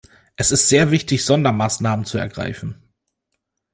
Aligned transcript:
Es 0.35 0.51
ist 0.51 0.67
sehr 0.67 0.89
wichtig, 0.89 1.23
Sondermaßnahmen 1.23 2.05
zu 2.07 2.17
ergreifen. 2.17 2.81